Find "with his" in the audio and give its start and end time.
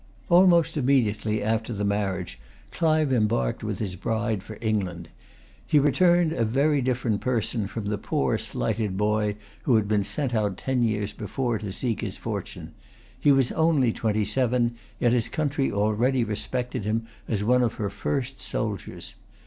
3.63-3.95